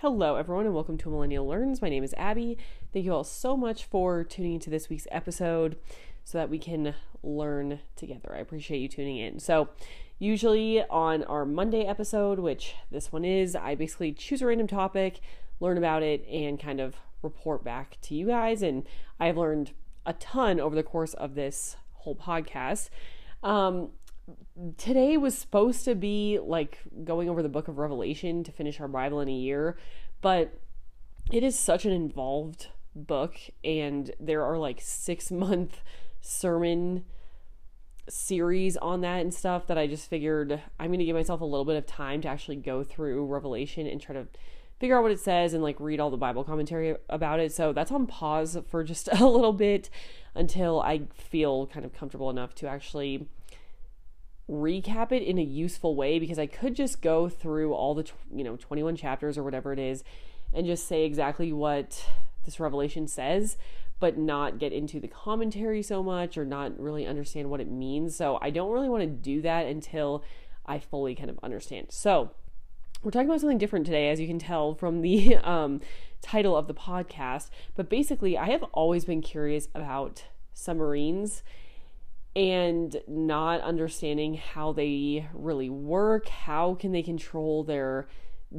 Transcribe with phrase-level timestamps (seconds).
[0.00, 1.82] Hello, everyone, and welcome to Millennial Learns.
[1.82, 2.56] My name is Abby.
[2.90, 5.76] Thank you all so much for tuning into this week's episode
[6.24, 8.34] so that we can learn together.
[8.34, 9.40] I appreciate you tuning in.
[9.40, 9.68] So,
[10.18, 15.20] usually on our Monday episode, which this one is, I basically choose a random topic,
[15.60, 18.62] learn about it, and kind of report back to you guys.
[18.62, 18.86] And
[19.20, 19.72] I've learned
[20.06, 22.88] a ton over the course of this whole podcast.
[23.42, 23.90] Um,
[24.76, 28.88] today was supposed to be like going over the book of Revelation to finish our
[28.88, 29.76] Bible in a year,
[30.20, 30.60] but
[31.32, 35.82] it is such an involved book, and there are like six month
[36.20, 37.04] sermon
[38.08, 41.44] series on that and stuff that I just figured I'm going to give myself a
[41.44, 44.26] little bit of time to actually go through Revelation and try to
[44.80, 47.52] figure out what it says and like read all the Bible commentary about it.
[47.52, 49.90] So that's on pause for just a little bit
[50.34, 53.28] until I feel kind of comfortable enough to actually
[54.50, 58.42] recap it in a useful way because I could just go through all the you
[58.42, 60.02] know 21 chapters or whatever it is
[60.52, 62.04] and just say exactly what
[62.44, 63.56] this revelation says
[64.00, 68.16] but not get into the commentary so much or not really understand what it means.
[68.16, 70.24] So I don't really want to do that until
[70.64, 71.88] I fully kind of understand.
[71.90, 72.30] So
[73.02, 75.82] we're talking about something different today, as you can tell from the um,
[76.22, 77.50] title of the podcast.
[77.76, 81.42] But basically, I have always been curious about submarines
[82.40, 86.26] and not understanding how they really work.
[86.28, 88.08] How can they control their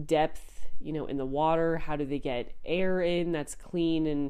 [0.06, 1.78] depth, you know, in the water?
[1.78, 4.30] How do they get air in that's clean and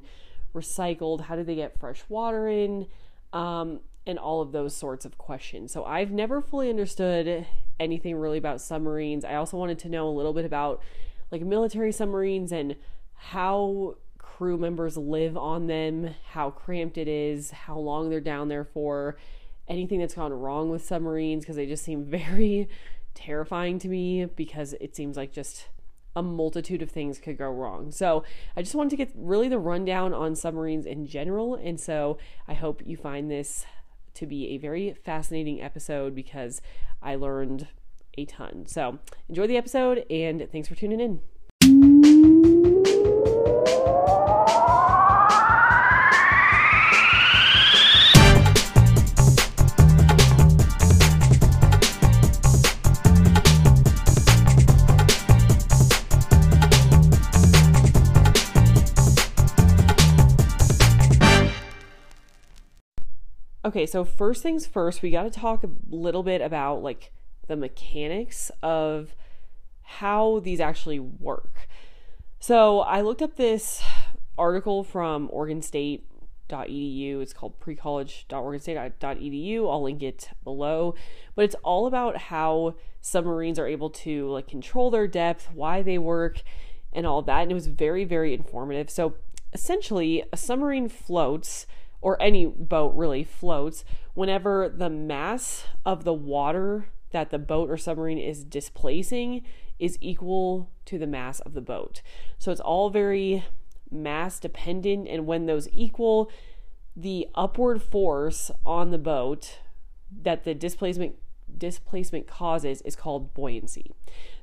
[0.55, 1.23] recycled?
[1.23, 2.87] How do they get fresh water in?
[3.33, 5.73] Um, and all of those sorts of questions.
[5.73, 7.45] So I've never fully understood
[7.77, 9.25] anything really about submarines.
[9.25, 10.81] I also wanted to know a little bit about
[11.29, 12.77] like military submarines and
[13.15, 18.63] how crew members live on them, how cramped it is, how long they're down there
[18.63, 19.17] for,
[19.71, 22.69] anything that's gone wrong with submarines because they just seem very
[23.15, 25.69] terrifying to me because it seems like just
[26.15, 27.89] a multitude of things could go wrong.
[27.89, 31.55] So, I just wanted to get really the rundown on submarines in general.
[31.55, 32.17] And so,
[32.49, 33.65] I hope you find this
[34.15, 36.61] to be a very fascinating episode because
[37.01, 37.69] I learned
[38.17, 38.65] a ton.
[38.67, 38.99] So,
[39.29, 41.21] enjoy the episode and thanks for tuning in.
[63.91, 67.11] So first things first, we got to talk a little bit about like
[67.47, 69.13] the mechanics of
[69.81, 71.67] how these actually work.
[72.39, 73.83] So I looked up this
[74.37, 77.21] article from OregonState.edu.
[77.21, 79.69] It's called precollege.oregonstate.edu.
[79.69, 80.95] I'll link it below.
[81.35, 85.97] But it's all about how submarines are able to like control their depth, why they
[85.97, 86.43] work,
[86.93, 87.41] and all that.
[87.41, 88.89] And it was very, very informative.
[88.89, 89.15] So
[89.51, 91.67] essentially, a submarine floats
[92.01, 97.77] or any boat really floats whenever the mass of the water that the boat or
[97.77, 99.43] submarine is displacing
[99.79, 102.01] is equal to the mass of the boat.
[102.37, 103.43] So it's all very
[103.89, 106.31] mass dependent, and when those equal,
[106.95, 109.59] the upward force on the boat
[110.23, 111.15] that the displacement
[111.57, 113.91] displacement causes is called buoyancy.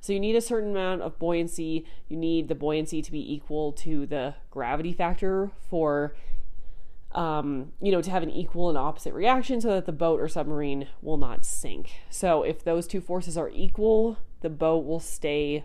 [0.00, 1.86] So you need a certain amount of buoyancy.
[2.08, 6.14] You need the buoyancy to be equal to the gravity factor for
[7.12, 10.28] um, you know, to have an equal and opposite reaction so that the boat or
[10.28, 11.92] submarine will not sink.
[12.10, 15.64] So if those two forces are equal, the boat will stay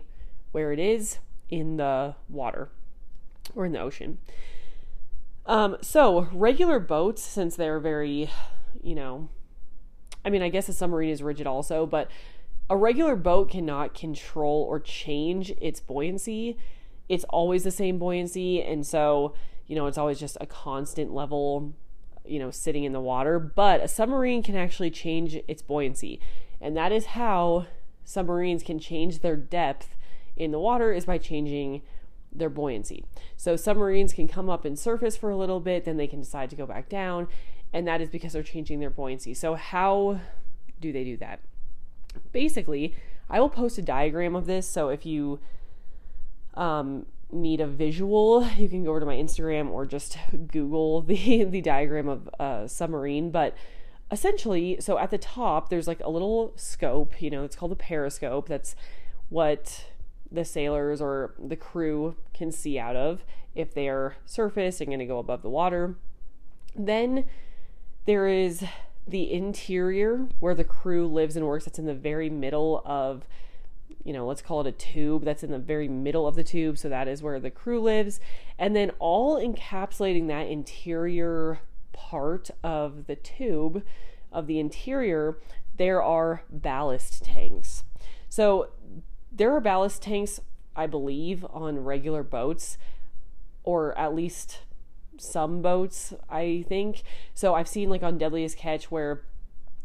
[0.52, 1.18] where it is
[1.50, 2.70] in the water
[3.54, 4.18] or in the ocean.
[5.46, 8.30] Um, so regular boats, since they're very,
[8.82, 9.28] you know,
[10.24, 12.10] I mean, I guess a submarine is rigid also, but
[12.70, 16.56] a regular boat cannot control or change its buoyancy.
[17.10, 19.34] It's always the same buoyancy, and so
[19.66, 21.74] you know, it's always just a constant level,
[22.24, 23.38] you know, sitting in the water.
[23.38, 26.20] But a submarine can actually change its buoyancy.
[26.60, 27.66] And that is how
[28.04, 29.96] submarines can change their depth
[30.36, 31.82] in the water is by changing
[32.32, 33.04] their buoyancy.
[33.36, 36.50] So submarines can come up and surface for a little bit, then they can decide
[36.50, 37.28] to go back down,
[37.72, 39.34] and that is because they're changing their buoyancy.
[39.34, 40.20] So how
[40.80, 41.40] do they do that?
[42.32, 42.96] Basically,
[43.30, 44.68] I will post a diagram of this.
[44.68, 45.40] So if you
[46.54, 50.16] um, need a visual, you can go over to my Instagram or just
[50.48, 53.30] Google the the diagram of a submarine.
[53.30, 53.56] But
[54.10, 57.76] essentially, so at the top there's like a little scope, you know, it's called a
[57.76, 58.48] periscope.
[58.48, 58.76] That's
[59.28, 59.86] what
[60.30, 64.98] the sailors or the crew can see out of if they are surface and going
[64.98, 65.96] to go above the water.
[66.76, 67.24] Then
[68.06, 68.64] there is
[69.06, 71.66] the interior where the crew lives and works.
[71.66, 73.26] It's in the very middle of
[74.04, 76.78] you know, let's call it a tube that's in the very middle of the tube.
[76.78, 78.20] So that is where the crew lives.
[78.58, 81.60] And then all encapsulating that interior
[81.92, 83.82] part of the tube,
[84.30, 85.38] of the interior,
[85.76, 87.84] there are ballast tanks.
[88.28, 88.68] So
[89.32, 90.40] there are ballast tanks,
[90.76, 92.76] I believe, on regular boats,
[93.62, 94.60] or at least
[95.16, 97.02] some boats, I think.
[97.32, 99.22] So I've seen like on Deadliest Catch where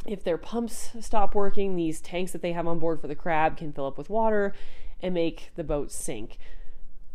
[0.06, 3.57] if their pumps stop working, these tanks that they have on board for the crab
[3.57, 4.54] can fill up with water
[5.01, 6.38] and make the boat sink.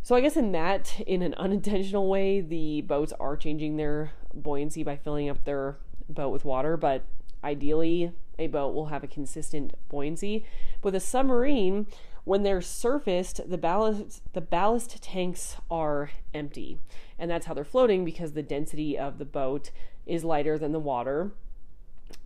[0.01, 4.83] So I guess in that, in an unintentional way, the boats are changing their buoyancy
[4.83, 5.77] by filling up their
[6.09, 7.03] boat with water, but
[7.43, 10.45] ideally a boat will have a consistent buoyancy.
[10.83, 11.87] With a submarine,
[12.23, 16.79] when they're surfaced, the ballast the ballast tanks are empty.
[17.17, 19.71] And that's how they're floating because the density of the boat
[20.05, 21.31] is lighter than the water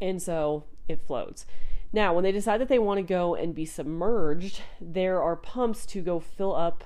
[0.02, 1.46] and so it floats.
[1.92, 5.86] Now, when they decide that they want to go and be submerged, there are pumps
[5.88, 6.84] to go fill up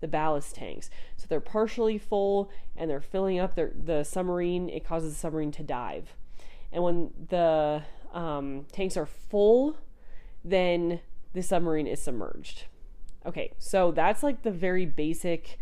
[0.00, 0.90] the ballast tanks.
[1.16, 4.68] So they're partially full and they're filling up their, the submarine.
[4.68, 6.14] It causes the submarine to dive.
[6.72, 7.82] And when the
[8.12, 9.76] um, tanks are full,
[10.44, 11.00] then
[11.32, 12.64] the submarine is submerged.
[13.24, 15.58] Okay, so that's like the very basic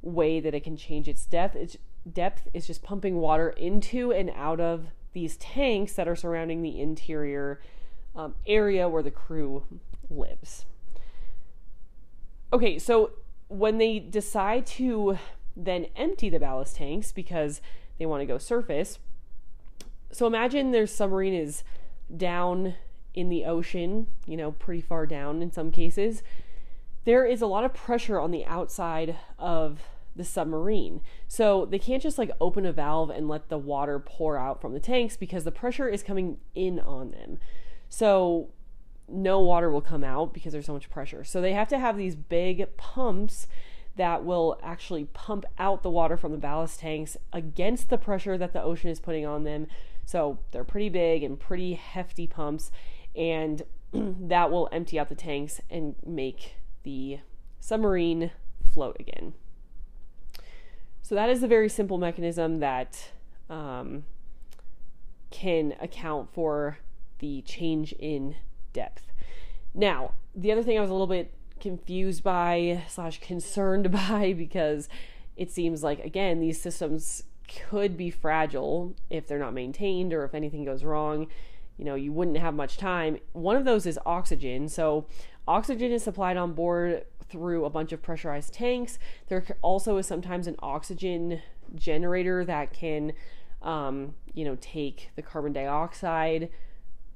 [0.00, 1.54] way that it can change its depth.
[1.54, 1.76] Its
[2.10, 6.80] depth is just pumping water into and out of these tanks that are surrounding the
[6.80, 7.60] interior
[8.14, 9.64] um, area where the crew
[10.10, 10.64] lives.
[12.52, 13.12] Okay, so
[13.48, 15.18] when they decide to
[15.56, 17.60] then empty the ballast tanks because
[17.98, 18.98] they want to go surface,
[20.10, 21.62] so imagine their submarine is
[22.16, 22.74] down
[23.14, 26.22] in the ocean, you know, pretty far down in some cases.
[27.04, 29.80] There is a lot of pressure on the outside of
[30.18, 31.00] the submarine.
[31.26, 34.74] So they can't just like open a valve and let the water pour out from
[34.74, 37.38] the tanks because the pressure is coming in on them.
[37.88, 38.50] So
[39.08, 41.24] no water will come out because there's so much pressure.
[41.24, 43.46] So they have to have these big pumps
[43.96, 48.52] that will actually pump out the water from the ballast tanks against the pressure that
[48.52, 49.66] the ocean is putting on them.
[50.04, 52.70] So they're pretty big and pretty hefty pumps,
[53.14, 53.62] and
[53.92, 57.18] that will empty out the tanks and make the
[57.60, 58.30] submarine
[58.72, 59.34] float again.
[61.02, 63.10] So that is a very simple mechanism that
[63.48, 64.04] um,
[65.30, 66.78] can account for
[67.18, 68.36] the change in
[68.72, 69.12] depth.
[69.74, 74.88] Now, the other thing I was a little bit confused by slash concerned by because
[75.36, 80.34] it seems like again these systems could be fragile if they're not maintained or if
[80.34, 81.26] anything goes wrong.
[81.76, 83.18] You know you wouldn't have much time.
[83.32, 84.68] One of those is oxygen.
[84.68, 85.06] So
[85.46, 88.98] oxygen is supplied on board through a bunch of pressurized tanks.
[89.28, 91.42] There also is sometimes an oxygen
[91.74, 93.12] generator that can,
[93.62, 96.50] um, you know, take the carbon dioxide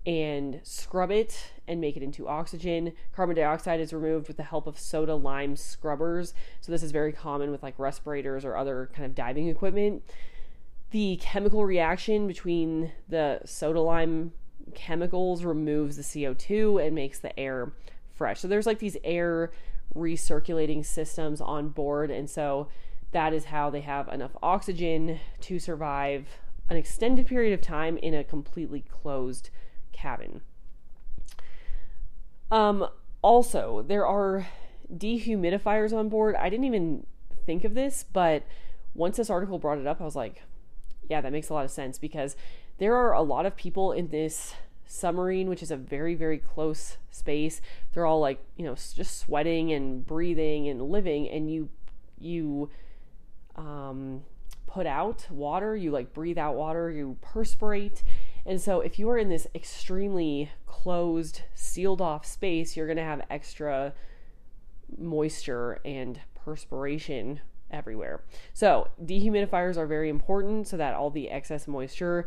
[0.05, 2.93] and scrub it and make it into oxygen.
[3.15, 6.35] Carbon dioxide is removed with the help of soda lime scrubbers.
[6.61, 10.03] So this is very common with like respirators or other kind of diving equipment.
[10.91, 14.33] The chemical reaction between the soda lime
[14.75, 17.73] chemicals removes the CO2 and makes the air
[18.15, 18.41] fresh.
[18.41, 19.53] So there's like these air
[19.95, 22.11] recirculating systems on board.
[22.11, 22.69] And so
[23.13, 26.27] that is how they have enough oxygen to survive
[26.69, 29.51] an extended period of time in a completely closed
[29.93, 30.41] cabin.
[32.51, 32.87] Um,
[33.23, 34.47] also, there are
[34.95, 36.35] dehumidifiers on board.
[36.37, 37.07] I didn't even
[37.45, 38.45] think of this, but
[38.95, 40.43] once this article brought it up, I was like,
[41.09, 42.37] yeah, that makes a lot of sense because
[42.79, 44.55] there are a lot of people in this
[44.87, 47.61] submarine, which is a very, very close space.
[47.93, 51.69] They're all like, you know, just sweating and breathing and living, and you,
[52.19, 52.71] you,
[53.57, 54.23] um,
[54.73, 58.03] put out water, you like breathe out water, you perspirate.
[58.47, 63.05] And so, if you are in this extremely closed, sealed off space, you're going to
[63.05, 63.93] have extra
[64.99, 68.23] moisture and perspiration everywhere.
[68.55, 72.27] So, dehumidifiers are very important so that all the excess moisture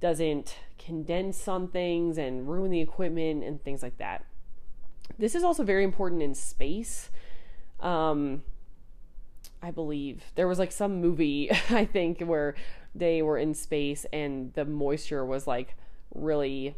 [0.00, 4.24] doesn't condense on things and ruin the equipment and things like that.
[5.18, 7.10] This is also very important in space.
[7.80, 8.42] Um,
[9.62, 12.54] I believe there was like some movie, I think, where
[12.94, 15.76] they were in space and the moisture was like
[16.14, 16.74] really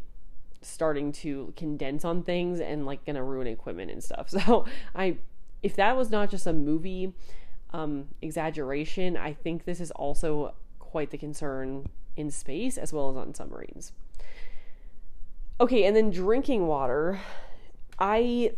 [0.60, 4.30] starting to condense on things and like gonna ruin equipment and stuff.
[4.46, 5.18] So I,
[5.62, 7.14] if that was not just a movie
[7.72, 13.16] um, exaggeration, I think this is also quite the concern in space as well as
[13.16, 13.92] on submarines.
[15.60, 17.20] Okay, and then drinking water.
[17.98, 18.52] I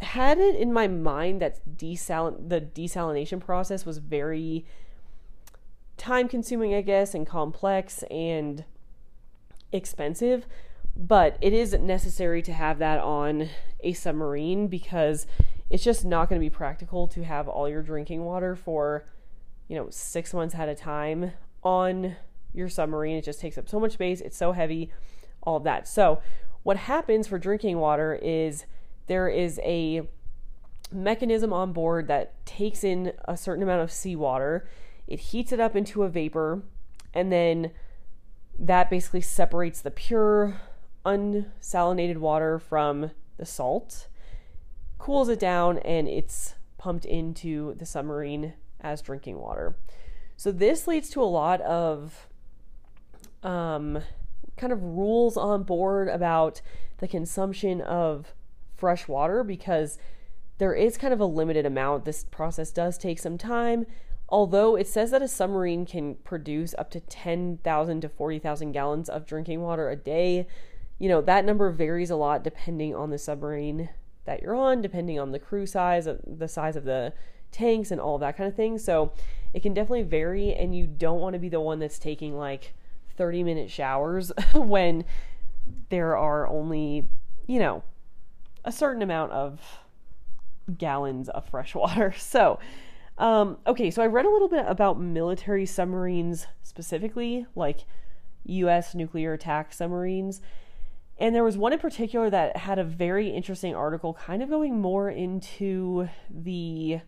[0.00, 4.64] had it in my mind that desal- the desalination process was very
[5.96, 8.64] time consuming, I guess, and complex and
[9.72, 10.46] expensive.
[10.98, 13.48] but it is necessary to have that on
[13.80, 15.26] a submarine because
[15.70, 19.04] it's just not going to be practical to have all your drinking water for,
[19.68, 22.16] you know, six months at a time on
[22.52, 23.16] your submarine.
[23.16, 24.20] It just takes up so much space.
[24.20, 24.90] It's so heavy,
[25.42, 25.88] all of that.
[25.88, 26.20] So,
[26.62, 28.66] what happens for drinking water is
[29.06, 30.08] there is a
[30.92, 34.68] mechanism on board that takes in a certain amount of seawater,
[35.06, 36.62] it heats it up into a vapor,
[37.14, 37.70] and then
[38.58, 40.60] that basically separates the pure
[41.06, 44.08] unsalinated water from the salt,
[44.98, 49.76] cools it down, and it's pumped into the submarine as drinking water.
[50.36, 52.27] So this leads to a lot of
[53.42, 54.02] um,
[54.56, 56.60] kind of rules on board about
[56.98, 58.34] the consumption of
[58.76, 59.98] fresh water because
[60.58, 62.04] there is kind of a limited amount.
[62.04, 63.86] This process does take some time.
[64.28, 69.24] Although it says that a submarine can produce up to 10,000 to 40,000 gallons of
[69.24, 70.46] drinking water a day,
[70.98, 73.88] you know, that number varies a lot depending on the submarine
[74.26, 77.14] that you're on, depending on the crew size, uh, the size of the
[77.50, 78.76] tanks, and all that kind of thing.
[78.76, 79.12] So
[79.54, 82.74] it can definitely vary, and you don't want to be the one that's taking like
[83.18, 85.04] 30 minute showers when
[85.90, 87.06] there are only,
[87.46, 87.82] you know,
[88.64, 89.60] a certain amount of
[90.78, 92.14] gallons of fresh water.
[92.16, 92.58] So,
[93.18, 97.80] um, okay, so I read a little bit about military submarines specifically, like
[98.44, 98.94] U.S.
[98.94, 100.40] nuclear attack submarines.
[101.18, 104.80] And there was one in particular that had a very interesting article, kind of going
[104.80, 107.00] more into the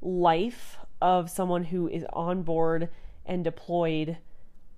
[0.00, 2.88] life of someone who is on board
[3.26, 4.16] and deployed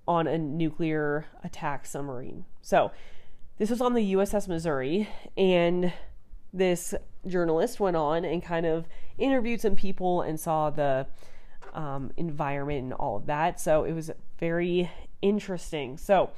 [0.07, 2.45] on a nuclear attack submarine.
[2.61, 2.91] So,
[3.57, 5.07] this was on the USS Missouri,
[5.37, 5.93] and
[6.51, 6.93] this
[7.25, 11.07] journalist went on and kind of interviewed some people and saw the
[11.73, 13.59] um, environment and all of that.
[13.59, 15.97] So, it was very interesting.
[15.97, 16.31] So,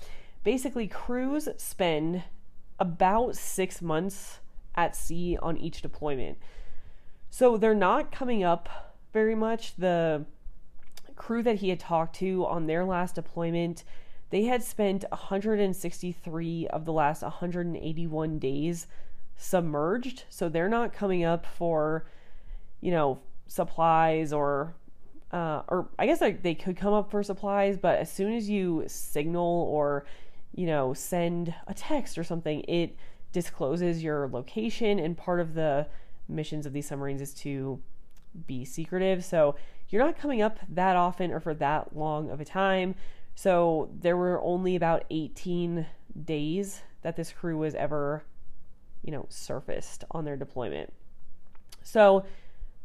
[0.43, 2.23] basically, crews spend
[2.79, 4.39] about six months
[4.75, 6.37] at sea on each deployment.
[7.29, 9.75] So they're not coming up very much.
[9.75, 10.25] The
[11.17, 13.83] crew that he had talked to on their last deployment,
[14.29, 18.87] they had spent 163 of the last 181 days
[19.35, 20.23] submerged.
[20.29, 22.05] So they're not coming up for,
[22.81, 24.73] you know, supplies or
[25.31, 28.85] uh, or I guess they could come up for supplies, but as soon as you
[28.87, 30.05] signal or
[30.57, 32.95] you know, send a text or something, it
[33.31, 34.97] discloses your location.
[34.97, 35.87] And part of the
[36.27, 37.79] missions of these submarines is to
[38.47, 39.23] be secretive.
[39.23, 39.55] So
[39.89, 42.95] you're not coming up that often or for that long of a time.
[43.35, 45.85] So there were only about 18
[46.25, 48.23] days that this crew was ever,
[49.03, 50.91] you know, surfaced on their deployment.
[51.83, 52.25] So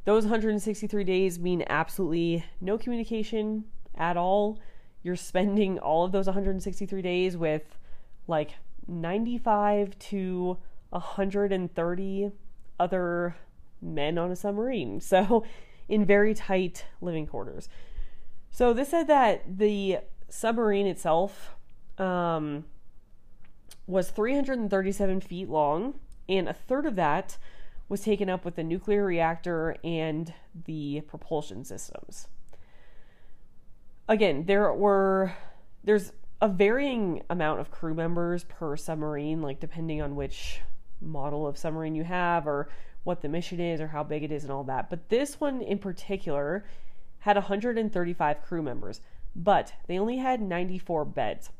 [0.04, 3.64] those 163 days mean absolutely no communication
[3.96, 4.58] at all
[5.02, 7.78] you're spending all of those 163 days with
[8.26, 8.54] like
[8.86, 10.58] 95 to
[10.90, 12.30] 130
[12.78, 13.36] other
[13.80, 15.00] men on a submarine.
[15.12, 15.44] So,
[15.88, 17.68] in very tight living quarters.
[18.50, 19.98] So, this said that the
[20.28, 21.54] submarine itself
[21.98, 22.64] um,
[23.86, 25.94] was 337 feet long,
[26.28, 27.38] and a third of that
[27.88, 30.32] was taken up with the nuclear reactor and
[30.66, 32.28] the propulsion systems
[34.08, 35.32] again, there were
[35.84, 40.60] there's a varying amount of crew members per submarine, like depending on which
[41.00, 42.68] model of submarine you have or
[43.04, 44.88] what the mission is or how big it is and all that.
[44.88, 46.64] But this one in particular
[47.20, 49.00] had 135 crew members,
[49.34, 51.50] but they only had 94 beds,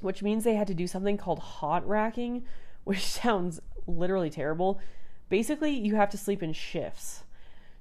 [0.00, 2.44] which means they had to do something called hot racking,
[2.84, 4.80] which sounds literally terrible.
[5.28, 7.24] Basically, you have to sleep in shifts.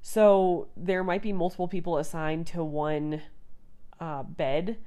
[0.02, 3.22] So there might be multiple people assigned to one
[4.00, 4.78] uh, bed,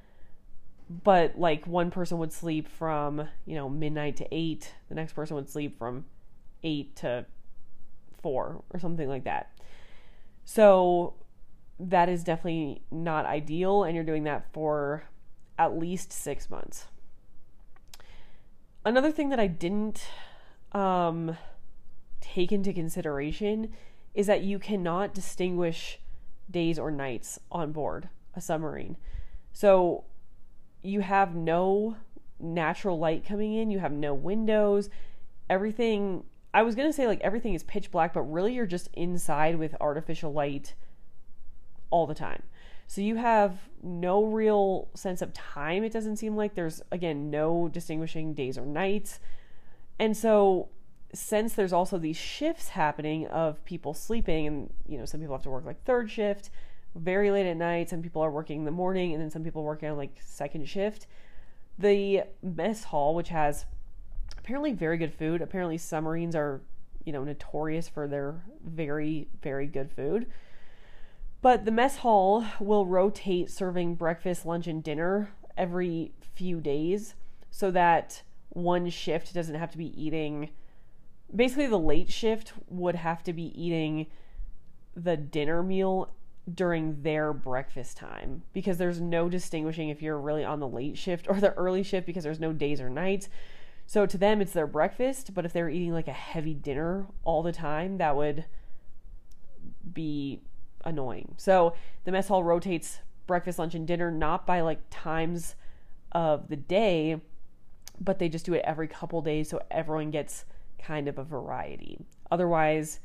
[0.88, 5.36] but like one person would sleep from you know midnight to eight, the next person
[5.36, 6.04] would sleep from
[6.62, 7.26] eight to
[8.22, 9.50] four or something like that.
[10.44, 11.14] So
[11.78, 15.04] that is definitely not ideal, and you're doing that for
[15.58, 16.86] at least six months.
[18.84, 20.02] Another thing that I didn't
[20.72, 21.36] um,
[22.20, 23.72] take into consideration
[24.14, 25.98] is that you cannot distinguish
[26.50, 28.96] days or nights on board a submarine.
[29.52, 30.04] So
[30.82, 31.96] you have no
[32.38, 34.88] natural light coming in, you have no windows,
[35.48, 36.24] everything.
[36.52, 39.74] I was to say like everything is pitch black, but really you're just inside with
[39.80, 40.74] artificial light
[41.90, 42.42] all the time.
[42.86, 45.84] So you have no real sense of time.
[45.84, 49.20] It doesn't seem like there's again no distinguishing days or nights.
[49.98, 50.68] And so
[51.12, 55.42] since there's also these shifts happening of people sleeping and you know some people have
[55.42, 56.50] to work like third shift
[56.94, 57.88] very late at night.
[57.88, 60.68] Some people are working in the morning, and then some people working on like second
[60.68, 61.06] shift.
[61.78, 63.64] The mess hall, which has
[64.42, 66.60] apparently very good food, apparently submarines are,
[67.04, 70.26] you know, notorious for their very, very good food.
[71.42, 77.14] But the mess hall will rotate serving breakfast, lunch, and dinner every few days
[77.50, 80.50] so that one shift doesn't have to be eating.
[81.34, 84.06] Basically, the late shift would have to be eating
[84.94, 86.10] the dinner meal
[86.52, 91.28] during their breakfast time because there's no distinguishing if you're really on the late shift
[91.28, 93.28] or the early shift because there's no days or nights.
[93.90, 97.42] So to them, it's their breakfast, but if they're eating like a heavy dinner all
[97.42, 98.44] the time, that would
[99.92, 100.42] be
[100.84, 101.34] annoying.
[101.38, 105.56] So the mess hall rotates breakfast, lunch, and dinner not by like times
[106.12, 107.20] of the day,
[108.00, 110.44] but they just do it every couple days so everyone gets
[110.78, 111.98] kind of a variety.
[112.30, 113.00] Otherwise,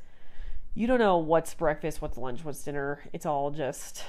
[0.76, 3.02] you don't know what's breakfast, what's lunch, what's dinner.
[3.12, 4.04] It's all just,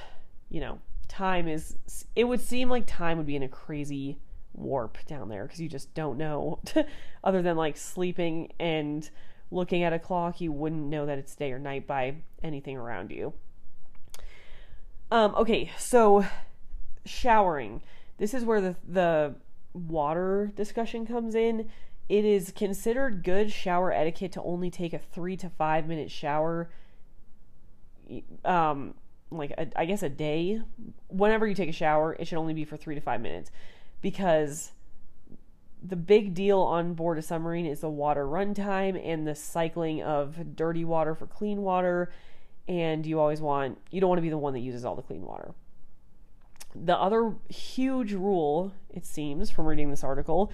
[0.48, 1.74] you know, time is,
[2.14, 4.20] it would seem like time would be in a crazy
[4.58, 6.60] warp down there because you just don't know.
[7.24, 9.08] Other than like sleeping and
[9.50, 13.10] looking at a clock, you wouldn't know that it's day or night by anything around
[13.10, 13.32] you.
[15.10, 16.26] Um, okay, so
[17.04, 17.82] showering.
[18.18, 19.34] This is where the the
[19.72, 21.70] water discussion comes in.
[22.08, 26.70] It is considered good shower etiquette to only take a three to five minute shower,
[28.44, 28.94] um,
[29.30, 30.62] like a, I guess a day.
[31.08, 33.50] Whenever you take a shower, it should only be for three to five minutes,
[34.00, 34.72] because
[35.82, 40.56] the big deal on board a submarine is the water runtime and the cycling of
[40.56, 42.10] dirty water for clean water
[42.68, 45.02] and you always want you don't want to be the one that uses all the
[45.02, 45.54] clean water.
[46.74, 50.52] The other huge rule, it seems from reading this article,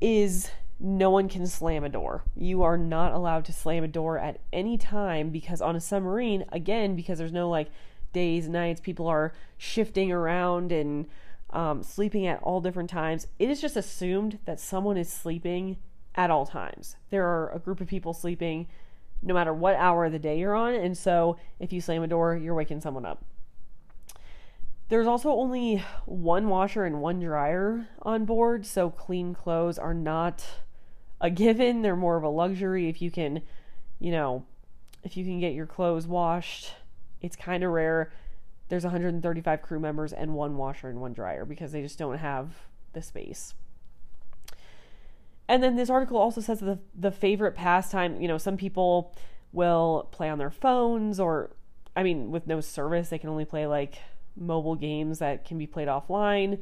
[0.00, 2.22] is no one can slam a door.
[2.36, 6.44] You are not allowed to slam a door at any time because on a submarine,
[6.52, 7.70] again, because there's no like
[8.12, 11.06] days, nights, people are shifting around and
[11.54, 13.28] um, sleeping at all different times.
[13.38, 15.78] It is just assumed that someone is sleeping
[16.14, 16.96] at all times.
[17.10, 18.66] There are a group of people sleeping
[19.22, 20.74] no matter what hour of the day you're on.
[20.74, 23.24] And so if you slam a door, you're waking someone up.
[24.88, 30.44] There's also only one washer and one dryer on board, so clean clothes are not
[31.20, 31.80] a given.
[31.80, 32.90] They're more of a luxury.
[32.90, 33.40] If you can,
[33.98, 34.44] you know,
[35.02, 36.72] if you can get your clothes washed,
[37.22, 38.12] it's kind of rare.
[38.68, 42.54] There's 135 crew members and one washer and one dryer because they just don't have
[42.92, 43.54] the space.
[45.48, 49.14] And then this article also says the the favorite pastime, you know, some people
[49.52, 51.50] will play on their phones or
[51.94, 53.98] I mean, with no service, they can only play like
[54.36, 56.60] mobile games that can be played offline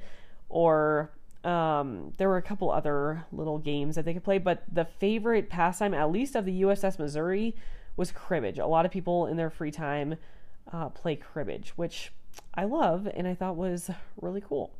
[0.48, 1.12] or
[1.44, 5.50] um, there were a couple other little games that they could play, but the favorite
[5.50, 7.56] pastime, at least of the USS Missouri,
[7.96, 8.58] was cribbage.
[8.58, 10.16] A lot of people in their free time
[10.70, 12.12] uh, play cribbage, which
[12.54, 14.72] I love and I thought was really cool.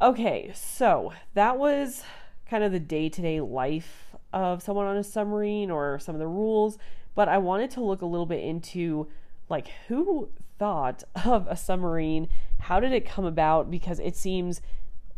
[0.00, 2.02] Okay, so that was
[2.48, 6.20] kind of the day to day life of someone on a submarine or some of
[6.20, 6.78] the rules,
[7.14, 9.08] but I wanted to look a little bit into
[9.48, 12.28] like who thought of a submarine?
[12.60, 13.70] How did it come about?
[13.70, 14.60] Because it seems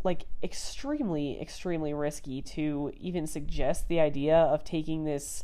[0.03, 5.43] like extremely, extremely risky to even suggest the idea of taking this,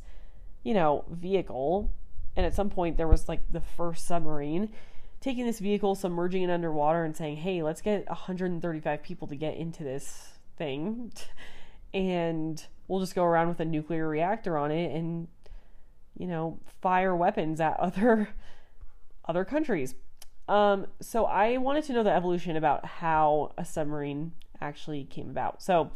[0.64, 1.92] you know, vehicle.
[2.38, 4.70] And at some point, there was like the first submarine
[5.20, 9.58] taking this vehicle, submerging it underwater, and saying, hey, let's get 135 people to get
[9.58, 11.12] into this thing.
[11.94, 15.30] And we'll just go around with a nuclear reactor on it and,
[16.18, 18.28] you know, fire weapons at other
[19.24, 19.96] other countries.
[20.50, 25.64] Um, so I wanted to know the evolution about how a submarine actually came about.
[25.64, 25.92] So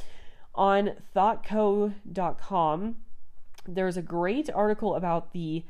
[0.56, 2.96] on thoughtco.com,
[3.68, 5.66] there's a great article about the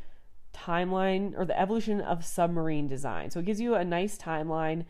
[0.54, 3.32] timeline or the evolution of submarine design.
[3.32, 4.86] So it gives you a nice timeline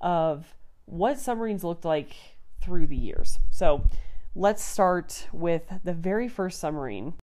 [0.00, 0.54] of
[0.86, 2.14] what submarines looked like
[2.60, 3.38] through the years.
[3.50, 3.88] So
[4.34, 7.14] let's start with the very first submarine.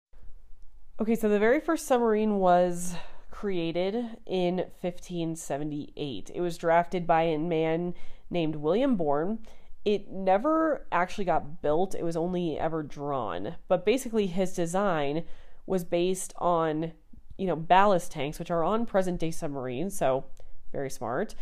[1.01, 2.95] Okay, so the very first submarine was
[3.31, 3.95] created
[4.27, 6.31] in 1578.
[6.35, 7.95] It was drafted by a man
[8.31, 9.39] named William Bourne.
[9.85, 13.55] It never actually got built, it was only ever drawn.
[13.69, 15.25] But basically, his design
[15.67, 16.93] was based on
[17.39, 20.25] you know, ballast tanks, which are on present day submarines, so
[20.73, 21.35] very smart.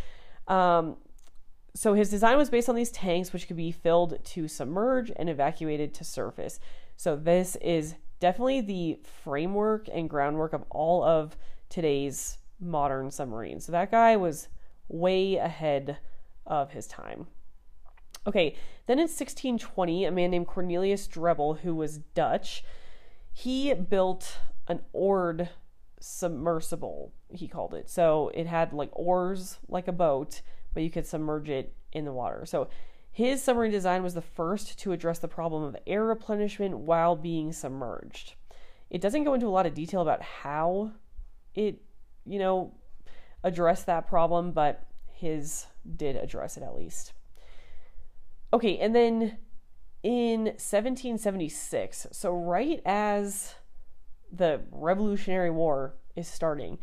[0.47, 0.97] Um,
[1.75, 5.29] so his design was based on these tanks, which could be filled to submerge and
[5.29, 6.61] evacuated to surface.
[6.97, 11.37] So this is definitely the framework and groundwork of all of
[11.69, 13.67] today's modern submarines.
[13.67, 14.49] So that guy was
[14.89, 15.99] way ahead
[16.47, 17.27] of his time.
[18.27, 18.57] Okay,
[18.87, 22.65] then in 1620, a man named Cornelius Drebbel, who was Dutch,
[23.33, 25.51] he built an oared
[26.01, 27.89] submersible, he called it.
[27.89, 30.43] So it had like oars like a boat,
[30.75, 32.45] but you could submerge it in the water.
[32.47, 32.69] So
[33.17, 37.51] His submarine design was the first to address the problem of air replenishment while being
[37.51, 38.35] submerged.
[38.91, 40.93] It doesn't go into a lot of detail about how
[41.55, 41.81] it,
[42.27, 42.75] you know,
[43.43, 45.65] addressed that problem, but his
[45.97, 47.15] did address it at least.
[48.53, 49.39] Okay, and then
[50.03, 53.55] in 1776, so right as
[54.33, 56.79] the Revolutionary War is starting,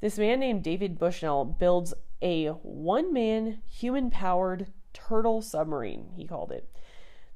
[0.00, 6.52] this man named David Bushnell builds a one man, human powered turtle submarine, he called
[6.52, 6.68] it.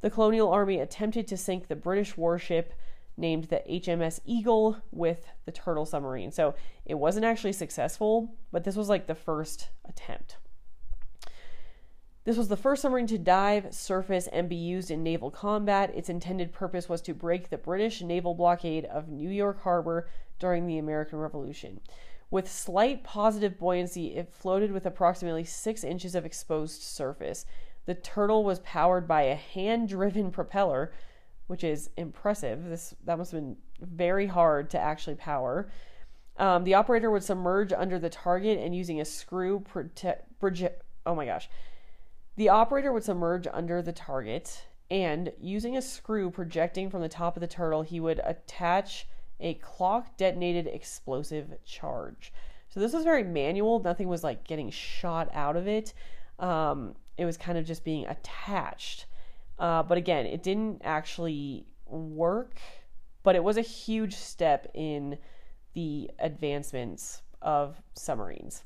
[0.01, 2.73] The colonial army attempted to sink the British warship
[3.17, 6.31] named the HMS Eagle with the turtle submarine.
[6.31, 10.37] So it wasn't actually successful, but this was like the first attempt.
[12.29, 15.95] This was the first submarine to dive, surface, and be used in naval combat.
[15.95, 20.67] Its intended purpose was to break the British naval blockade of New York Harbor during
[20.67, 21.81] the American Revolution.
[22.31, 27.47] With slight positive buoyancy, it floated with approximately six inches of exposed surface.
[27.87, 30.93] The turtle was powered by a hand driven propeller,
[31.47, 32.63] which is impressive.
[32.67, 35.71] This that must have been very hard to actually power.
[36.37, 40.39] Um, the operator would submerge under the target and using a screw protect.
[40.39, 40.75] Proje-
[41.07, 41.49] oh my gosh.
[42.39, 47.37] The operator would submerge under the target and using a screw projecting from the top
[47.37, 49.09] of the turtle, he would attach
[49.41, 52.33] a clock detonated explosive charge.
[52.69, 53.81] So this was very manual.
[53.81, 55.95] Nothing was like getting shot out of it.
[56.39, 59.07] Um, it was kind of just being attached.
[59.59, 62.61] Uh, but again, it didn't actually work,
[63.25, 65.19] but it was a huge step in
[65.75, 68.63] the advancements of submarines.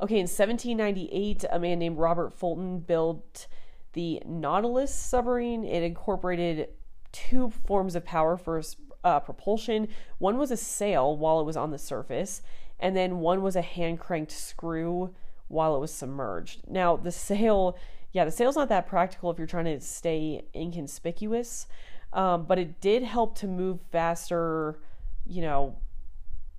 [0.00, 3.48] Okay, in 1798, a man named Robert Fulton built
[3.94, 5.64] the Nautilus submarine.
[5.64, 6.68] It incorporated
[7.10, 8.62] two forms of power for
[9.02, 9.88] uh, propulsion.
[10.18, 12.42] One was a sail while it was on the surface,
[12.78, 15.14] and then one was a hand cranked screw
[15.48, 16.60] while it was submerged.
[16.68, 17.76] Now, the sail,
[18.12, 21.66] yeah, the sail's not that practical if you're trying to stay inconspicuous,
[22.12, 24.78] um, but it did help to move faster,
[25.26, 25.76] you know,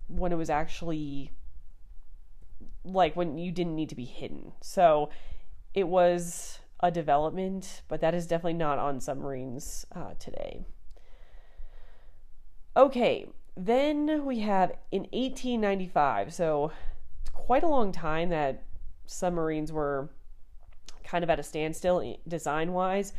[0.07, 1.31] when it was actually
[2.83, 4.53] like when you didn't need to be hidden.
[4.61, 5.09] So
[5.73, 10.65] it was a development, but that is definitely not on submarines uh, today.
[12.77, 16.71] Okay, then we have in 1895, so
[17.21, 18.63] it's quite a long time that
[19.05, 20.09] submarines were
[21.03, 23.11] kind of at a standstill design wise.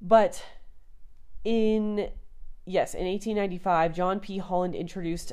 [0.00, 0.44] But
[1.44, 2.10] in,
[2.66, 4.38] yes, in 1895, John P.
[4.38, 5.32] Holland introduced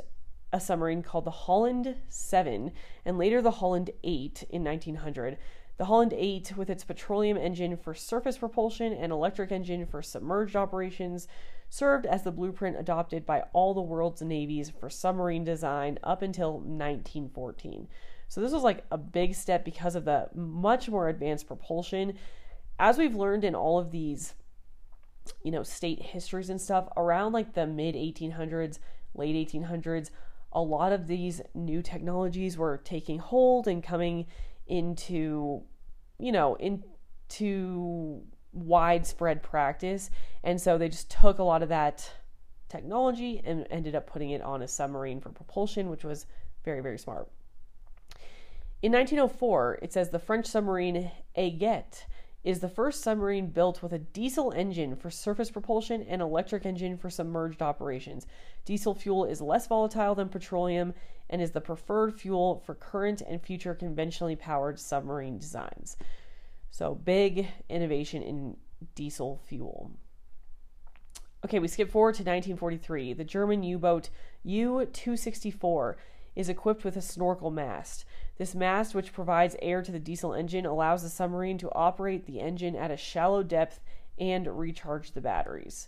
[0.51, 2.71] a submarine called the Holland 7
[3.05, 5.37] and later the Holland 8 in 1900.
[5.77, 10.55] The Holland 8, with its petroleum engine for surface propulsion and electric engine for submerged
[10.55, 11.27] operations,
[11.69, 16.53] served as the blueprint adopted by all the world's navies for submarine design up until
[16.53, 17.87] 1914.
[18.27, 22.13] So this was like a big step because of the much more advanced propulsion.
[22.77, 24.33] As we've learned in all of these,
[25.43, 28.79] you know, state histories and stuff, around like the mid 1800s,
[29.15, 30.09] late 1800s,
[30.51, 34.25] a lot of these new technologies were taking hold and coming
[34.67, 35.61] into,
[36.17, 40.09] you know, into widespread practice.
[40.43, 42.11] And so they just took a lot of that
[42.67, 46.25] technology and ended up putting it on a submarine for propulsion, which was
[46.63, 47.29] very, very smart.
[48.81, 52.05] In 1904, it says the French submarine Aigrette
[52.43, 56.97] is the first submarine built with a diesel engine for surface propulsion and electric engine
[56.97, 58.25] for submerged operations.
[58.65, 60.93] Diesel fuel is less volatile than petroleum
[61.29, 65.97] and is the preferred fuel for current and future conventionally powered submarine designs.
[66.71, 68.57] So, big innovation in
[68.95, 69.91] diesel fuel.
[71.45, 73.13] Okay, we skip forward to 1943.
[73.13, 74.09] The German U boat
[74.43, 75.97] U 264
[76.35, 78.05] is equipped with a snorkel mast.
[78.37, 82.39] This mast, which provides air to the diesel engine, allows the submarine to operate the
[82.39, 83.79] engine at a shallow depth
[84.17, 85.87] and recharge the batteries.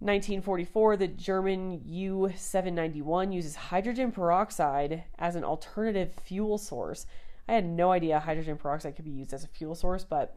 [0.00, 7.06] 1944, the German U 791 uses hydrogen peroxide as an alternative fuel source.
[7.48, 10.36] I had no idea hydrogen peroxide could be used as a fuel source, but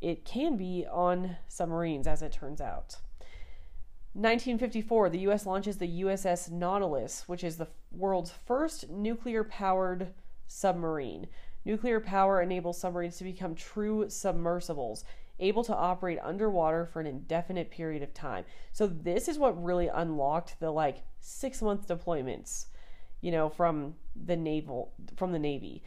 [0.00, 2.96] it can be on submarines, as it turns out.
[4.14, 5.44] 1954, the U.S.
[5.44, 10.14] launches the USS Nautilus, which is the world's first nuclear powered
[10.46, 11.26] submarine.
[11.64, 15.04] Nuclear power enables submarines to become true submersibles,
[15.40, 18.44] able to operate underwater for an indefinite period of time.
[18.72, 22.66] So, this is what really unlocked the like six month deployments,
[23.20, 25.82] you know, from the naval, from the Navy.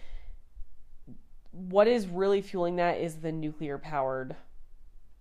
[1.51, 4.35] What is really fueling that is the nuclear powered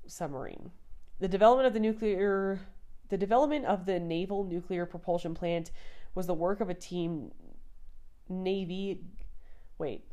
[0.09, 0.73] submarine.
[1.21, 2.61] The development of the nuclear
[3.09, 5.71] the development of the naval nuclear propulsion plant
[6.15, 7.31] was the work of a team
[8.29, 9.01] Navy
[9.79, 10.05] wait.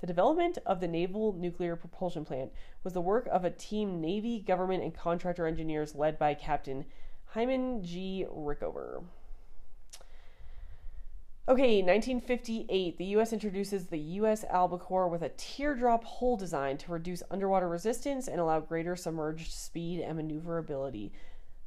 [0.00, 4.38] The development of the Naval Nuclear Propulsion Plant was the work of a team Navy,
[4.38, 6.84] government, and contractor engineers led by Captain
[7.26, 8.26] Hyman G.
[8.30, 9.04] Rickover.
[11.46, 13.32] Okay, 1958, the U.S.
[13.32, 14.44] introduces the U.S.
[14.44, 20.00] Albacore with a teardrop hull design to reduce underwater resistance and allow greater submerged speed
[20.00, 21.12] and maneuverability.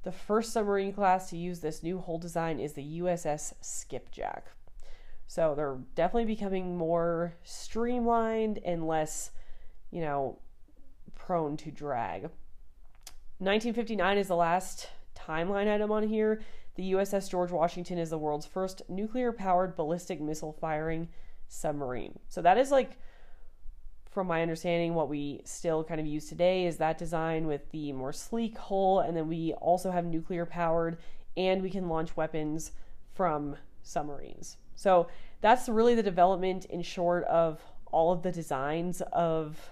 [0.07, 4.43] The first submarine class to use this new hull design is the USS Skipjack.
[5.27, 9.31] So they're definitely becoming more streamlined and less,
[9.91, 10.39] you know,
[11.13, 12.21] prone to drag.
[13.39, 16.41] 1959 is the last timeline item on here.
[16.75, 21.09] The USS George Washington is the world's first nuclear powered ballistic missile firing
[21.49, 22.17] submarine.
[22.29, 22.97] So that is like
[24.17, 27.93] from my understanding what we still kind of use today is that design with the
[27.93, 30.97] more sleek hull and then we also have nuclear powered
[31.37, 32.71] and we can launch weapons
[33.13, 34.57] from submarines.
[34.73, 35.05] So
[35.41, 39.69] that's really the development in short of all of the designs of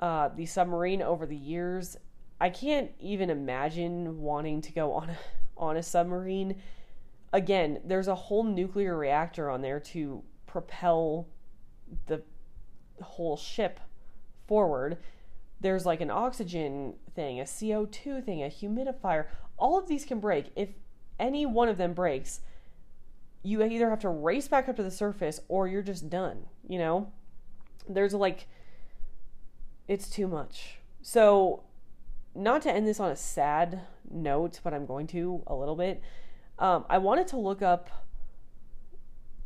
[0.00, 1.96] uh, the submarine over the years.
[2.40, 5.18] I can't even imagine wanting to go on a,
[5.56, 6.60] on a submarine.
[7.32, 11.28] Again, there's a whole nuclear reactor on there to propel
[12.08, 12.22] the
[13.00, 13.80] whole ship
[14.46, 14.98] forward.
[15.60, 19.26] There's like an oxygen thing, a CO2 thing, a humidifier.
[19.56, 20.52] All of these can break.
[20.54, 20.70] If
[21.18, 22.40] any one of them breaks,
[23.42, 26.78] you either have to race back up to the surface or you're just done, you
[26.78, 27.12] know?
[27.88, 28.46] There's like,
[29.86, 30.78] it's too much.
[31.02, 31.64] So,
[32.34, 33.80] not to end this on a sad
[34.10, 36.02] note, but I'm going to a little bit.
[36.58, 37.88] Um, I wanted to look up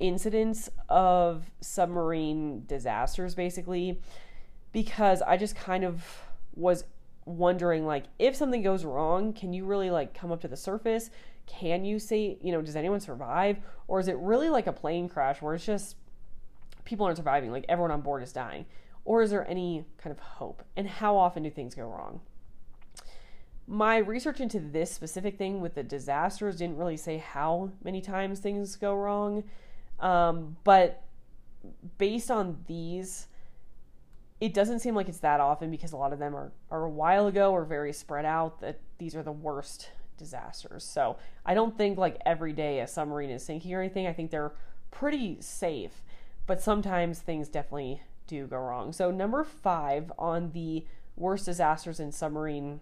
[0.03, 4.01] incidents of submarine disasters, basically,
[4.73, 6.05] because I just kind of
[6.55, 6.85] was
[7.25, 11.09] wondering, like, if something goes wrong, can you really like come up to the surface?
[11.47, 13.59] can you say, you know, does anyone survive?
[13.89, 15.97] Or is it really like a plane crash where it's just
[16.85, 18.67] people aren't surviving, like everyone on board is dying?
[19.05, 20.63] Or is there any kind of hope?
[20.77, 22.21] And how often do things go wrong?
[23.67, 28.41] My research into this specific thing with the disasters didn't really say how many times
[28.41, 29.45] things go wrong.
[30.03, 31.03] Um, but
[31.97, 33.29] based on these,
[34.41, 36.91] it doesn't seem like it's that often because a lot of them are, are a
[36.91, 40.85] while ago or very spread out that these are the worst disasters.
[40.85, 44.07] So I don't think like every day a submarine is sinking or anything.
[44.07, 44.53] I think they're
[44.91, 46.03] pretty safe,
[46.47, 48.93] but sometimes things definitely do go wrong.
[48.93, 50.85] So number five on the
[51.17, 52.81] worst disasters in submarine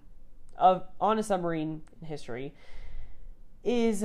[0.56, 2.54] of on a submarine in history
[3.64, 4.04] is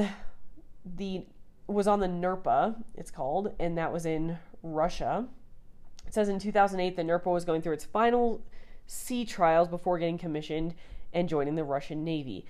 [0.85, 1.25] the
[1.67, 5.27] was on the NERPA, it's called, and that was in Russia.
[6.05, 8.43] It says in 2008 the NERPA was going through its final
[8.87, 10.75] sea trials before getting commissioned
[11.13, 12.45] and joining the Russian Navy.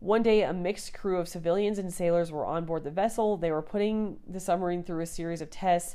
[0.00, 3.36] One day, a mixed crew of civilians and sailors were on board the vessel.
[3.36, 5.94] They were putting the submarine through a series of tests.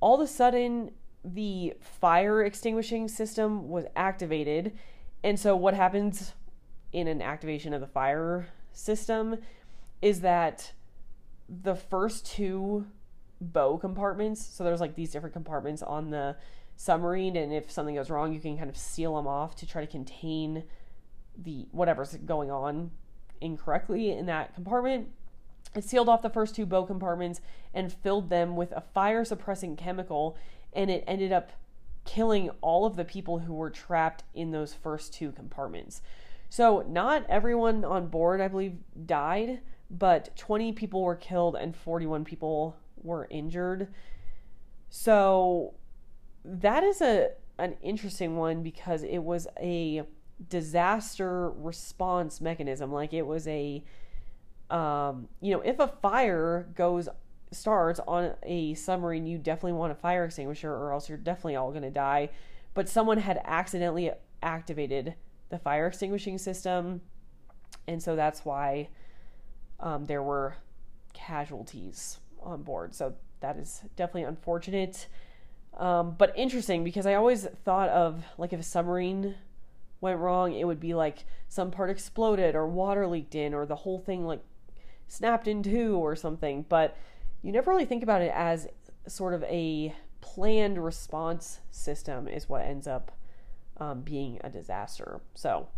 [0.00, 0.90] All of a sudden,
[1.24, 4.76] the fire extinguishing system was activated.
[5.22, 6.34] And so, what happens
[6.92, 9.38] in an activation of the fire system
[10.02, 10.72] is that
[11.48, 12.86] the first two
[13.40, 16.36] bow compartments, so there's like these different compartments on the
[16.76, 19.80] submarine, and if something goes wrong, you can kind of seal them off to try
[19.80, 20.64] to contain
[21.36, 22.90] the whatever's going on
[23.40, 25.08] incorrectly in that compartment.
[25.74, 27.40] It sealed off the first two bow compartments
[27.72, 30.36] and filled them with a fire suppressing chemical,
[30.72, 31.52] and it ended up
[32.04, 36.02] killing all of the people who were trapped in those first two compartments.
[36.48, 38.76] So, not everyone on board, I believe,
[39.06, 43.88] died, but 20 people were killed and 41 people were injured.
[44.90, 45.74] So,
[46.44, 50.02] that is a an interesting one because it was a
[50.48, 52.92] disaster response mechanism.
[52.92, 53.84] Like it was a,
[54.70, 57.08] um, you know, if a fire goes
[57.52, 61.70] starts on a submarine, you definitely want a fire extinguisher, or else you're definitely all
[61.70, 62.30] going to die.
[62.74, 64.10] But someone had accidentally
[64.42, 65.14] activated
[65.50, 67.00] the fire extinguishing system,
[67.86, 68.88] and so that's why
[69.84, 70.56] um, there were
[71.12, 72.94] casualties on board.
[72.94, 75.06] So that is definitely unfortunate.
[75.76, 79.34] Um, but interesting because I always thought of like if a submarine
[80.00, 83.76] went wrong, it would be like some part exploded or water leaked in or the
[83.76, 84.40] whole thing like
[85.06, 86.64] snapped in two or something.
[86.68, 86.96] But
[87.42, 88.66] you never really think about it as
[89.06, 93.12] sort of a planned response system, is what ends up
[93.76, 95.20] um, being a disaster.
[95.34, 95.68] So.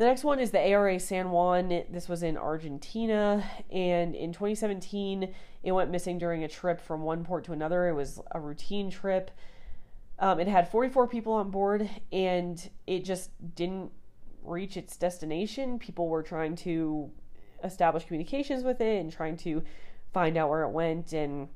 [0.00, 1.68] The next one is the ARA San Juan.
[1.90, 7.22] This was in Argentina, and in 2017, it went missing during a trip from one
[7.22, 7.86] port to another.
[7.86, 9.30] It was a routine trip.
[10.18, 13.92] Um, it had 44 people on board and it just didn't
[14.42, 15.78] reach its destination.
[15.78, 17.10] People were trying to
[17.62, 19.62] establish communications with it and trying to
[20.14, 21.12] find out where it went.
[21.12, 21.48] And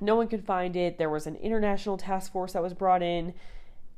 [0.00, 0.98] No one could find it.
[0.98, 3.32] There was an international task force that was brought in.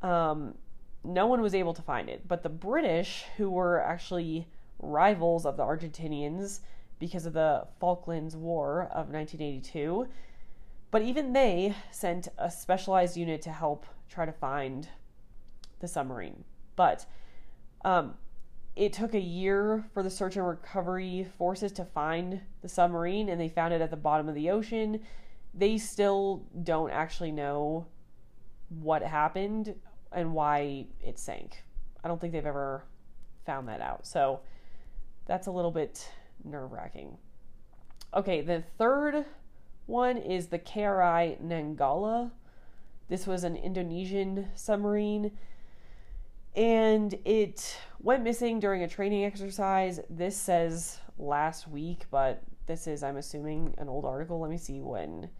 [0.03, 0.57] Um,
[1.05, 2.27] no one was able to find it.
[2.29, 4.47] But the British, who were actually
[4.79, 6.61] rivals of the Argentinians
[6.99, 10.09] because of the Falklands War of 1982,
[10.91, 14.89] but even they sent a specialized unit to help try to find
[15.81, 16.45] the submarine.
[16.77, 17.07] But
[17.85, 18.15] um,
[18.77, 23.41] it took a year for the search and recovery forces to find the submarine, and
[23.41, 25.01] they found it at the bottom of the ocean.
[25.55, 27.87] They still don't actually know
[28.69, 29.75] what happened
[30.15, 31.63] and why it sank.
[32.05, 32.85] I don't think they've ever
[33.47, 34.07] found that out.
[34.07, 34.41] So
[35.27, 36.09] that's a little bit
[36.45, 37.17] nerve wracking.
[38.15, 39.25] Okay, the third
[39.87, 42.31] one is the KRI Nanggala.
[43.09, 45.33] This was an Indonesian submarine
[46.55, 50.01] and it went missing during a training exercise.
[50.11, 54.39] This says last week, but this is, I'm assuming, an old article.
[54.39, 55.31] Let me see when,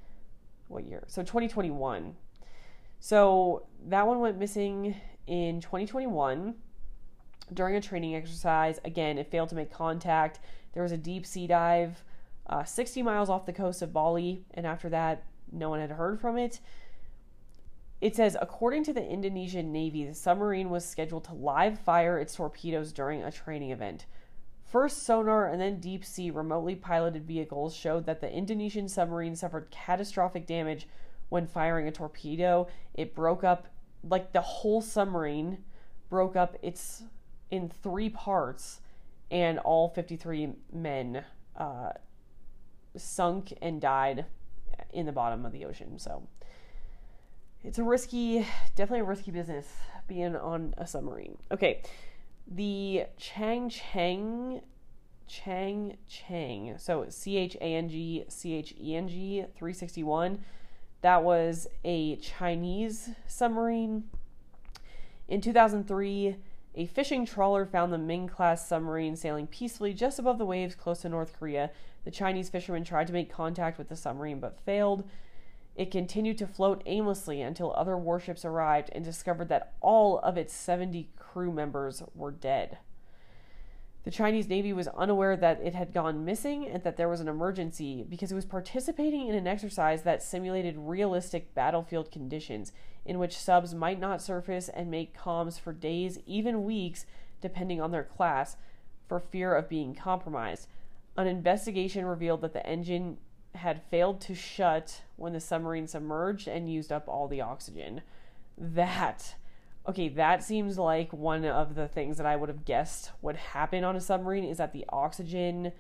[0.69, 1.05] what year.
[1.09, 2.15] So 2021.
[3.05, 4.95] So that one went missing
[5.27, 6.55] in 2021
[7.53, 8.79] during a training exercise.
[8.85, 10.39] Again, it failed to make contact.
[10.73, 12.05] There was a deep sea dive
[12.47, 16.21] uh, 60 miles off the coast of Bali, and after that, no one had heard
[16.21, 16.61] from it.
[18.01, 22.37] It says, according to the Indonesian Navy, the submarine was scheduled to live fire its
[22.37, 24.07] torpedoes during a training event.
[24.65, 29.73] First, sonar and then deep sea remotely piloted vehicles showed that the Indonesian submarine suffered
[29.73, 30.87] catastrophic damage
[31.33, 32.69] when firing a torpedo.
[32.93, 33.67] It broke up,
[34.07, 35.65] like the whole submarine
[36.11, 37.05] broke up its
[37.51, 38.81] in three parts,
[39.31, 41.25] and all 53 men
[41.57, 41.93] uh,
[42.99, 44.27] sunk and died
[44.93, 45.99] in the bottom of the ocean.
[45.99, 46.29] So
[47.65, 49.67] it's a risky, definitely a risky business
[50.07, 51.39] being on a submarine.
[51.51, 51.81] Okay,
[52.47, 54.61] the Chang Cheng,
[55.27, 60.39] Chang Cheng, so C H A N G C H E N G 361.
[61.03, 64.05] That was a Chinese submarine.
[65.29, 66.37] In 2003,
[66.75, 71.03] a fishing trawler found the Ming class submarine sailing peacefully just above the waves close
[71.03, 71.71] to North Korea.
[72.05, 75.09] The Chinese fishermen tried to make contact with the submarine but failed.
[75.75, 80.55] It continued to float aimlessly until other warships arrived and discovered that all of its
[80.55, 82.79] 70 crew members were dead.
[84.05, 87.29] The Chinese Navy was unaware that it had gone missing and that there was an
[87.29, 92.73] emergency because it was participating in an exercise that simulated realistic battlefield conditions
[93.05, 97.07] in which subs might not surface and make comms for days, even weeks,
[97.41, 98.57] depending on their class,
[99.09, 100.67] for fear of being compromised.
[101.17, 103.19] An investigation revealed that the engine
[103.55, 108.01] had failed to shut when the submarine submerged and used up all the oxygen.
[108.57, 109.35] That,
[109.89, 113.85] okay, that seems like one of the things that I would have guessed would happen
[113.85, 115.73] on a submarine is that the oxygen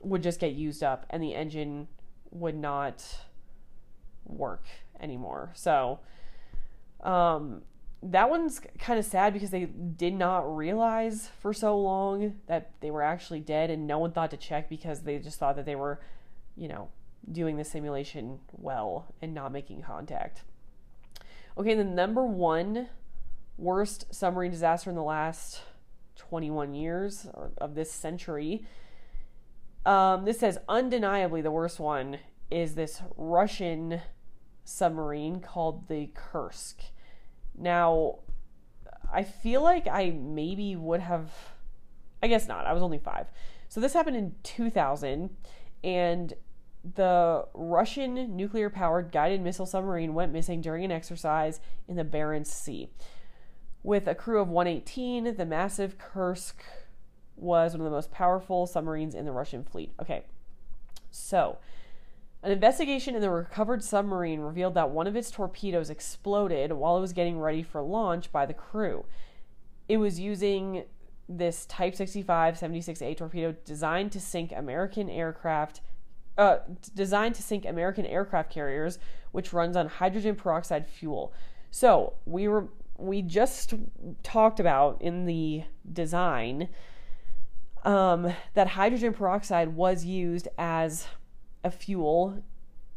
[0.00, 1.88] would just get used up and the engine
[2.30, 3.04] would not
[4.24, 4.64] work
[5.00, 5.52] anymore.
[5.54, 6.00] So,
[7.02, 7.62] um,
[8.02, 12.90] that one's kind of sad because they did not realize for so long that they
[12.90, 15.74] were actually dead and no one thought to check because they just thought that they
[15.74, 16.00] were
[16.56, 16.88] you know,
[17.30, 20.42] doing the simulation well and not making contact.
[21.58, 22.88] Okay, the number one
[23.58, 25.62] worst submarine disaster in the last
[26.16, 27.26] 21 years
[27.58, 28.64] of this century.
[29.84, 32.18] Um, this says undeniably the worst one
[32.50, 34.00] is this Russian
[34.64, 36.80] submarine called the Kursk.
[37.56, 38.18] Now,
[39.12, 41.30] I feel like I maybe would have,
[42.22, 42.66] I guess not.
[42.66, 43.26] I was only five.
[43.68, 45.30] So this happened in 2000,
[45.82, 46.34] and
[46.94, 52.46] the Russian nuclear powered guided missile submarine went missing during an exercise in the Barents
[52.46, 52.90] Sea.
[53.86, 56.60] With a crew of 118, the massive Kursk
[57.36, 59.92] was one of the most powerful submarines in the Russian fleet.
[60.02, 60.24] Okay,
[61.12, 61.58] so
[62.42, 67.00] an investigation in the recovered submarine revealed that one of its torpedoes exploded while it
[67.00, 69.04] was getting ready for launch by the crew.
[69.88, 70.82] It was using
[71.28, 75.80] this Type 65 76A torpedo designed to sink American aircraft
[76.36, 76.56] uh,
[76.96, 78.98] designed to sink American aircraft carriers,
[79.30, 81.32] which runs on hydrogen peroxide fuel.
[81.70, 82.66] So we were
[82.98, 83.74] we just
[84.22, 86.68] talked about in the design
[87.84, 91.06] um, that hydrogen peroxide was used as
[91.62, 92.42] a fuel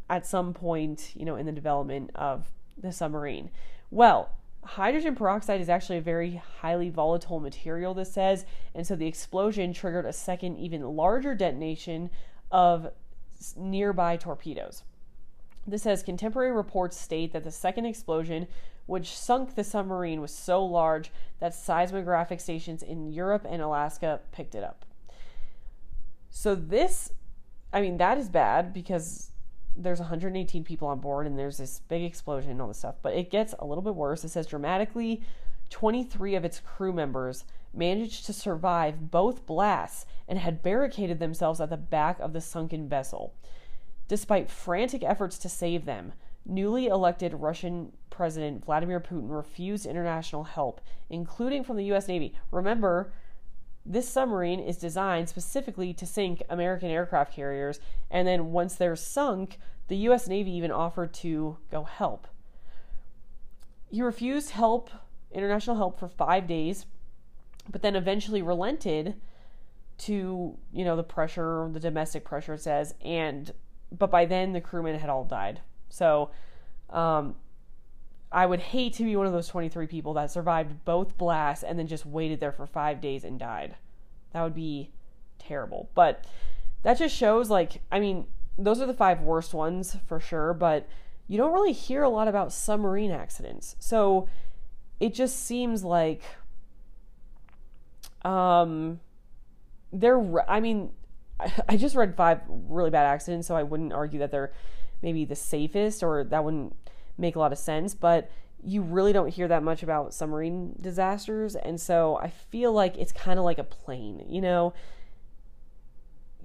[0.09, 3.51] at some point, you know, in the development of the submarine.
[3.91, 4.31] Well,
[4.63, 9.73] hydrogen peroxide is actually a very highly volatile material, this says, and so the explosion
[9.73, 12.09] triggered a second, even larger detonation
[12.51, 12.91] of
[13.55, 14.83] nearby torpedoes.
[15.67, 18.47] This says contemporary reports state that the second explosion,
[18.89, 24.55] which sunk the submarine, was so large that seismographic stations in Europe and Alaska picked
[24.55, 24.83] it up.
[26.31, 27.11] So, this,
[27.71, 29.29] I mean, that is bad because
[29.77, 32.95] there's 118 people on board and there's this big explosion and all this stuff.
[33.03, 34.23] But it gets a little bit worse.
[34.23, 35.21] It says dramatically
[35.69, 41.69] 23 of its crew members managed to survive both blasts and had barricaded themselves at
[41.69, 43.35] the back of the sunken vessel.
[44.07, 46.13] Despite frantic efforts to save them,
[46.49, 52.07] newly elected Russian President Vladimir Putin refused international help, including from the U.S.
[52.07, 52.33] Navy.
[52.51, 53.13] Remember,
[53.85, 57.79] this submarine is designed specifically to sink American aircraft carriers,
[58.11, 60.27] and then once they're sunk, the U.S.
[60.27, 62.27] Navy even offered to go help.
[63.89, 64.89] He refused help,
[65.31, 66.85] international help, for five days,
[67.71, 69.15] but then eventually relented
[69.99, 73.51] to, you know, the pressure, the domestic pressure, it says, and
[73.97, 75.61] but by then the crewmen had all died.
[75.89, 76.31] So,
[76.89, 77.35] um,
[78.31, 81.79] I would hate to be one of those 23 people that survived both blasts and
[81.79, 83.75] then just waited there for five days and died.
[84.33, 84.91] That would be
[85.39, 85.89] terrible.
[85.95, 86.25] But
[86.83, 88.27] that just shows, like, I mean,
[88.57, 90.87] those are the five worst ones for sure, but
[91.27, 93.75] you don't really hear a lot about submarine accidents.
[93.79, 94.27] So
[94.99, 96.21] it just seems like,
[98.23, 98.99] um,
[99.91, 100.91] they're, I mean,
[101.69, 104.51] I just read five really bad accidents, so I wouldn't argue that they're
[105.01, 106.75] maybe the safest or that wouldn't
[107.17, 108.29] make a lot of sense, but
[108.63, 111.55] you really don't hear that much about submarine disasters.
[111.55, 114.73] And so I feel like it's kind of like a plane, you know?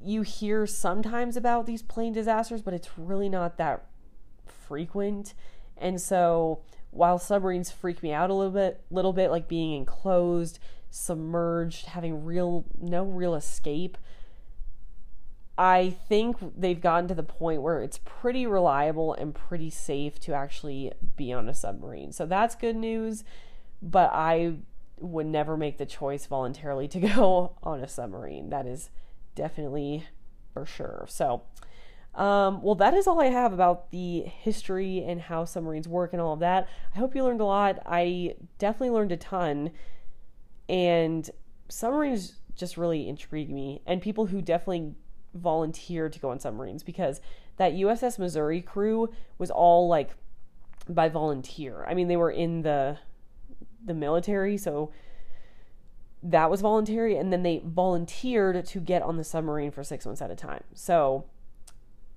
[0.03, 3.87] You hear sometimes about these plane disasters, but it's really not that
[4.47, 5.35] frequent.
[5.77, 10.59] And so while submarines freak me out a little bit, little bit like being enclosed,
[10.91, 13.99] submerged, having real no real escape,
[15.57, 20.35] I think they've gotten to the point where it's pretty reliable and pretty safe to
[20.35, 22.13] actually be on a submarine.
[22.13, 23.23] So that's good news,
[23.81, 24.55] but I
[24.99, 28.51] would never make the choice voluntarily to go on a submarine.
[28.51, 28.91] That is
[29.37, 30.07] definitely
[30.53, 31.07] for sure.
[31.09, 31.43] So,
[32.17, 36.23] um, well, that is all I have about the history and how submarines work and
[36.23, 36.69] all of that.
[36.95, 37.79] I hope you learned a lot.
[37.87, 39.71] I definitely learned a ton.
[40.69, 41.29] And
[41.69, 43.83] submarines just really intrigue me.
[43.87, 44.95] And people who definitely
[45.35, 47.21] volunteered to go on submarines because
[47.57, 50.11] that USS Missouri crew was all like
[50.89, 51.85] by volunteer.
[51.89, 52.99] I mean, they were in the
[53.85, 54.91] the military, so
[56.23, 60.23] that was voluntary and then they volunteered to get on the submarine for 6 months
[60.23, 60.65] at a time.
[60.73, 61.27] So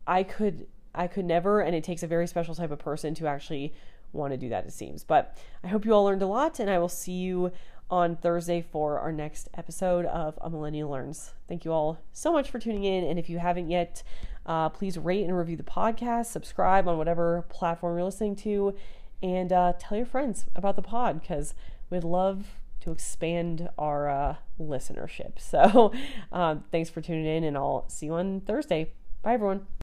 [0.07, 3.27] I could I could never and it takes a very special type of person to
[3.27, 3.73] actually
[4.13, 5.03] want to do that it seems.
[5.03, 7.51] But I hope you all learned a lot and I will see you
[7.89, 11.33] on Thursday for our next episode of A Millennial Learns.
[11.47, 13.03] Thank you all so much for tuning in.
[13.03, 14.03] And if you haven't yet,
[14.45, 18.75] uh, please rate and review the podcast, subscribe on whatever platform you're listening to,
[19.21, 21.53] and uh, tell your friends about the pod because
[21.89, 22.47] we'd love
[22.81, 25.33] to expand our uh, listenership.
[25.39, 25.93] So
[26.31, 28.91] um, thanks for tuning in, and I'll see you on Thursday.
[29.21, 29.67] Bye, everyone.